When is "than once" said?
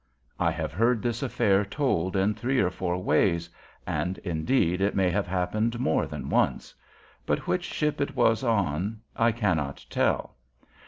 6.07-6.73